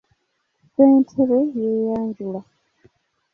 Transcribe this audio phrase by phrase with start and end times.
[0.63, 2.41] Ssentebe yeyanjula.